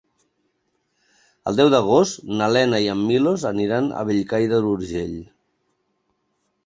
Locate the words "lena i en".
2.55-3.03